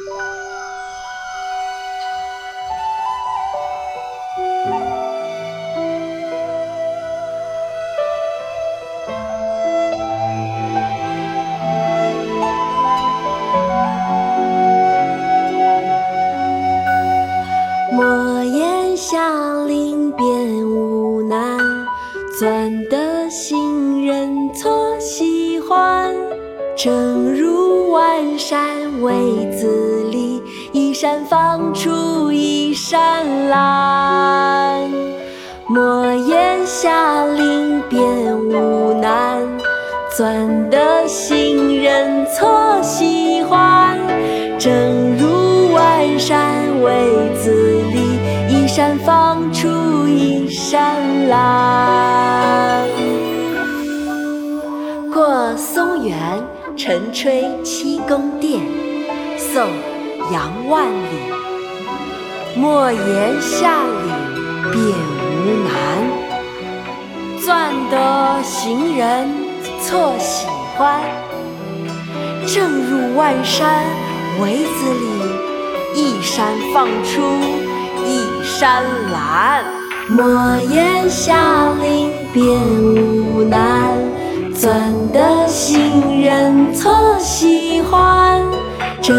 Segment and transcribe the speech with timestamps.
[0.00, 0.04] 莫
[18.44, 21.58] 言下林边无难，
[22.38, 26.14] 钻得行人错喜欢。
[26.76, 29.87] 正如万山为子，
[31.08, 34.90] 一山放出一山蓝。
[35.66, 38.06] 莫言下林边
[38.38, 39.40] 无难，
[40.14, 43.98] 钻得行人错喜欢。
[44.58, 47.54] 正如万山为子
[47.90, 52.86] 立，一山放出一山蓝。
[55.10, 56.14] 过松原，
[56.76, 58.60] 晨吹七宫殿。
[59.38, 59.62] 宋·
[60.30, 61.32] 杨万里。
[62.56, 64.08] 莫言下岭
[64.72, 64.82] 便
[65.22, 65.72] 无难，
[67.44, 69.28] 钻得行人
[69.82, 71.00] 错喜欢。
[72.46, 73.84] 正入万山
[74.40, 77.20] 围子里，一山放出
[78.04, 79.64] 一山蓝。
[80.08, 83.96] 莫言下岭便无难，
[84.54, 88.42] 钻得行人错喜欢。
[89.02, 89.16] 正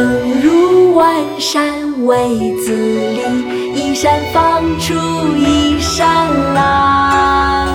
[1.40, 4.94] 山为子立，一山放出
[5.38, 7.68] 一山蓝。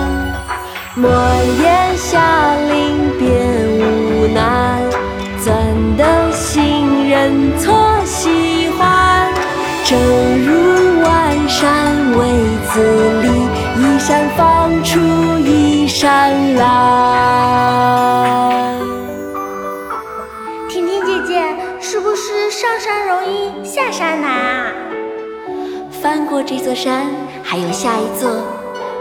[0.95, 3.27] 莫言下林边
[3.79, 4.79] 无难，
[5.43, 5.51] 钻
[5.97, 7.73] 得行人错
[8.05, 9.33] 喜欢。
[9.83, 9.99] 正
[10.45, 12.27] 如万山为
[12.71, 12.75] 子
[13.23, 13.27] 立，
[13.81, 14.99] 一山放出
[15.39, 17.64] 一山蓝。
[21.05, 21.39] 姐姐，
[21.79, 24.71] 是不是上山容易下山难啊？
[26.01, 27.05] 翻过这座山，
[27.43, 28.29] 还有下一座，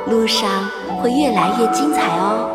[0.06, 0.68] 路上
[1.02, 2.53] 会越来越精彩哦。